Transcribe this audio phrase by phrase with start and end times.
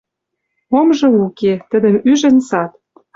[0.79, 1.53] Омжы уке.
[1.69, 2.71] Тӹдӹм ӱжӹн сад.